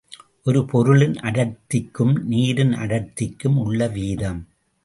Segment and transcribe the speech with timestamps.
[0.43, 4.47] ஒரு பொருளின் அடர்த்திக்கும் நீரின் அடர்த்திக்கும் உள்ள வீதம்.